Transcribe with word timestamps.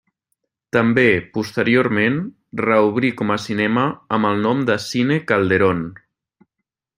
També, 0.75 1.03
posteriorment, 1.35 2.17
reobrí 2.61 3.11
com 3.19 3.35
a 3.35 3.37
cinema 3.45 3.85
amb 4.17 4.31
el 4.31 4.43
nom 4.47 4.65
de 4.71 4.79
Cine 4.89 5.21
Calderón. 5.33 5.85